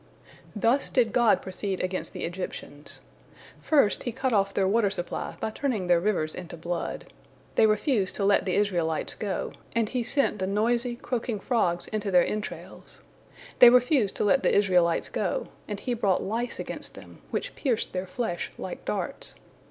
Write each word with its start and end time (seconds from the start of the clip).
Thus 0.55 0.89
did 0.89 1.13
God 1.13 1.43
proceed 1.43 1.79
against 1.79 2.11
the 2.11 2.23
Egyptians. 2.23 3.01
First 3.59 4.01
He 4.01 4.11
cut 4.11 4.33
off 4.33 4.51
their 4.51 4.67
water 4.67 4.89
supply 4.89 5.35
by 5.39 5.51
turning 5.51 5.85
their 5.85 5.99
rivers 5.99 6.33
into 6.33 6.57
blood. 6.57 7.13
They 7.53 7.67
refused 7.67 8.15
to 8.15 8.25
let 8.25 8.45
the 8.47 8.55
Israelites 8.55 9.13
go, 9.13 9.53
and 9.75 9.89
He 9.89 10.01
sent 10.01 10.39
the 10.39 10.47
noisy, 10.47 10.95
croaking 10.95 11.39
frogs 11.39 11.85
into 11.89 12.09
their 12.09 12.25
entrails. 12.25 13.03
They 13.59 13.69
refused 13.69 14.15
to 14.15 14.23
let 14.23 14.41
the 14.41 14.51
Israelites 14.55 15.07
go, 15.07 15.49
and 15.67 15.79
He 15.79 15.93
brought 15.93 16.23
lice 16.23 16.57
against 16.57 16.95
them, 16.95 17.19
which 17.29 17.55
pierced 17.55 17.93
their 17.93 18.07
flesh 18.07 18.51
like 18.57 18.83
darts. 18.85 19.35